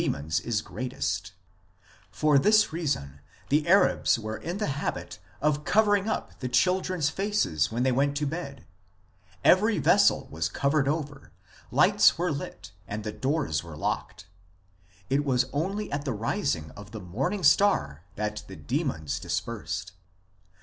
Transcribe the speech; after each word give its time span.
30 0.01 0.07
IMMORTALITY 0.07 0.29
AND 0.33 0.33
THE 0.33 0.47
UNSEEN 0.47 0.47
WORLD 0.49 0.53
is 0.53 0.61
greatest; 0.63 1.31
for 2.09 2.39
this 2.39 2.73
reason 2.73 3.19
the 3.49 3.67
Arabs 3.67 4.17
were 4.17 4.37
in 4.37 4.57
the 4.57 4.65
habit 4.65 5.19
of 5.39 5.63
covering 5.63 6.07
up 6.09 6.39
the 6.39 6.49
children 6.49 6.97
s 6.97 7.09
faces 7.09 7.71
when 7.71 7.83
they 7.83 7.91
went 7.91 8.17
to 8.17 8.25
bed; 8.25 8.65
every 9.43 9.77
vessel 9.77 10.27
was 10.31 10.49
covered 10.49 10.87
over, 10.87 11.31
lights 11.69 12.17
were 12.17 12.31
lit, 12.31 12.71
and 12.87 13.03
the 13.03 13.11
doors 13.11 13.63
were 13.63 13.77
locked. 13.77 14.25
It 15.07 15.23
was 15.23 15.45
only 15.53 15.91
at 15.91 16.03
the 16.03 16.13
rising 16.13 16.71
of 16.71 16.89
the 16.89 16.99
morning 16.99 17.43
star 17.43 18.01
that 18.15 18.43
the 18.47 18.55
demons 18.55 19.19
dispersed. 19.19 19.91